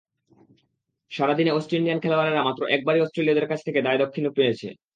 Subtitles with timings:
[1.11, 4.67] সারা দিনে West Indian খেলোয়াড়েরা মাত্র একবারই অস্ট্রেলীয়দের কাছ থেকে দয়াদাক্ষিণ্য পেয়েছে।